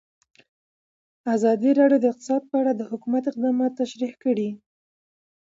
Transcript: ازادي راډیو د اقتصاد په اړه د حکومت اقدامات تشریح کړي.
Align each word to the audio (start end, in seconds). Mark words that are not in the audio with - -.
ازادي 1.35 1.71
راډیو 1.79 1.99
د 2.01 2.05
اقتصاد 2.11 2.41
په 2.49 2.55
اړه 2.61 2.71
د 2.75 2.81
حکومت 2.91 3.23
اقدامات 3.27 3.71
تشریح 3.81 4.13
کړي. 4.23 4.49